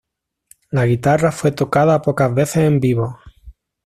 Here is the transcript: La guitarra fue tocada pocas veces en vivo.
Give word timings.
La 0.71 0.87
guitarra 0.87 1.31
fue 1.31 1.51
tocada 1.51 2.01
pocas 2.01 2.33
veces 2.33 2.63
en 2.63 2.79
vivo. 2.79 3.19